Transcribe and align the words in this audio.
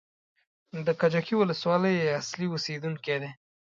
د 0.85 0.87
کجکي 1.01 1.33
ولسوالۍ 1.37 1.95
اصلي 2.19 2.47
اوسېدونکی 2.49 3.15
دی. 3.21 3.29